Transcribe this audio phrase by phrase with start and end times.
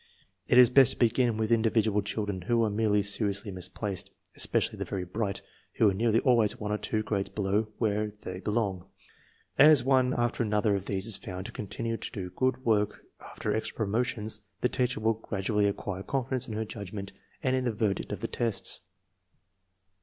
[0.47, 4.83] It is best to begin with individual children who are most seriously misplaced, especially the
[4.83, 5.43] very bright,
[5.73, 8.85] who are nearly always one or two grades below where they belong.
[9.59, 13.55] As one after another of these is found to continue to do good work after
[13.55, 17.13] extra promotions, the teacher will gradually acquire confidence in her judgment
[17.43, 18.81] and in the verdict of the tests.